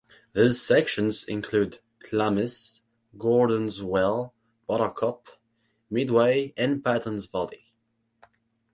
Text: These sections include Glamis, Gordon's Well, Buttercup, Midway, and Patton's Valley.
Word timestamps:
These 0.33 0.59
sections 0.59 1.23
include 1.25 1.77
Glamis, 1.99 2.81
Gordon's 3.19 3.83
Well, 3.83 4.33
Buttercup, 4.65 5.27
Midway, 5.91 6.55
and 6.57 6.83
Patton's 6.83 7.27
Valley. 7.27 7.71